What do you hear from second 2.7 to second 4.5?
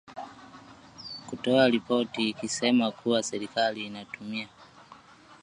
kuwa serikali inatumia